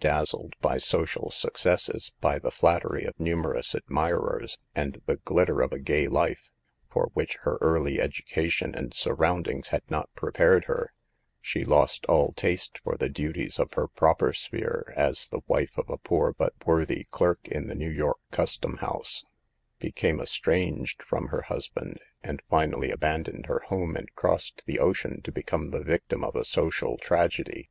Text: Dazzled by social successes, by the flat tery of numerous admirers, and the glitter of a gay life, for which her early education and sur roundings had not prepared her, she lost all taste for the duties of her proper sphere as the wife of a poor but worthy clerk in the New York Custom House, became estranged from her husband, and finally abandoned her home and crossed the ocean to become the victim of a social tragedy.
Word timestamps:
Dazzled 0.00 0.54
by 0.62 0.78
social 0.78 1.30
successes, 1.30 2.10
by 2.18 2.38
the 2.38 2.50
flat 2.50 2.82
tery 2.84 3.06
of 3.06 3.20
numerous 3.20 3.74
admirers, 3.74 4.56
and 4.74 5.02
the 5.04 5.16
glitter 5.16 5.60
of 5.60 5.74
a 5.74 5.78
gay 5.78 6.08
life, 6.08 6.50
for 6.88 7.10
which 7.12 7.36
her 7.42 7.58
early 7.60 8.00
education 8.00 8.74
and 8.74 8.94
sur 8.94 9.12
roundings 9.12 9.68
had 9.72 9.82
not 9.90 10.08
prepared 10.14 10.64
her, 10.64 10.94
she 11.42 11.66
lost 11.66 12.06
all 12.06 12.32
taste 12.32 12.78
for 12.82 12.96
the 12.96 13.10
duties 13.10 13.58
of 13.58 13.74
her 13.74 13.86
proper 13.86 14.32
sphere 14.32 14.90
as 14.96 15.28
the 15.28 15.42
wife 15.46 15.76
of 15.76 15.90
a 15.90 15.98
poor 15.98 16.32
but 16.32 16.54
worthy 16.64 17.04
clerk 17.10 17.46
in 17.46 17.66
the 17.66 17.74
New 17.74 17.90
York 17.90 18.16
Custom 18.30 18.78
House, 18.78 19.22
became 19.80 20.18
estranged 20.18 21.02
from 21.02 21.26
her 21.26 21.42
husband, 21.42 22.00
and 22.22 22.40
finally 22.48 22.90
abandoned 22.90 23.44
her 23.48 23.60
home 23.66 23.96
and 23.96 24.14
crossed 24.14 24.64
the 24.64 24.78
ocean 24.78 25.20
to 25.20 25.30
become 25.30 25.72
the 25.72 25.84
victim 25.84 26.24
of 26.24 26.34
a 26.36 26.44
social 26.46 26.96
tragedy. 26.96 27.68